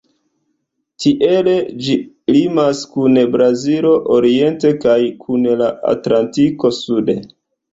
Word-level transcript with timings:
Tiele 1.03 1.53
ĝi 1.87 1.97
limas 2.37 2.81
kun 2.95 3.21
Brazilo 3.37 3.93
oriente 4.17 4.73
kaj 4.87 4.99
kun 5.27 5.47
la 5.61 5.69
Atlantiko 5.95 6.75
sude. 6.81 7.21